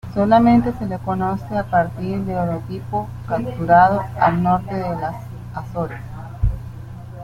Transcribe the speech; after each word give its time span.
Solamente 0.15 0.73
se 0.79 0.87
le 0.87 0.97
conoce 0.97 1.55
a 1.55 1.63
partir 1.63 2.21
del 2.21 2.35
holotipo 2.35 3.07
capturado 3.27 4.01
al 4.19 4.41
norte 4.41 4.73
de 4.73 4.89
las 4.95 5.15
Azores. 5.53 6.01